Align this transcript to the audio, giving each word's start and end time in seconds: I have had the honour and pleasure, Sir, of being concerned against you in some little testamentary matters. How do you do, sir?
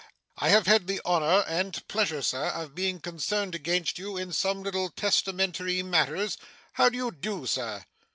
I 0.39 0.49
have 0.49 0.65
had 0.65 0.87
the 0.87 0.99
honour 1.05 1.43
and 1.47 1.87
pleasure, 1.87 2.23
Sir, 2.23 2.45
of 2.47 2.73
being 2.73 2.99
concerned 3.01 3.53
against 3.53 3.99
you 3.99 4.17
in 4.17 4.33
some 4.33 4.63
little 4.63 4.89
testamentary 4.89 5.83
matters. 5.83 6.39
How 6.73 6.89
do 6.89 6.97
you 6.97 7.11
do, 7.11 7.45
sir? 7.45 7.85